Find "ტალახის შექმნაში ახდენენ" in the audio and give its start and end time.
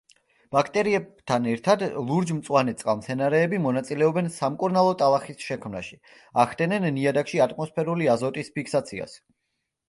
5.03-6.89